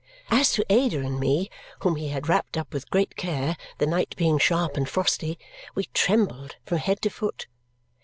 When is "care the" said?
3.15-3.85